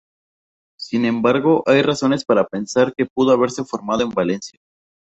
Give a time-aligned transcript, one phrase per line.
[0.79, 4.59] Sin embargo hay razones para pensar que pudo haberse formado en Valencia.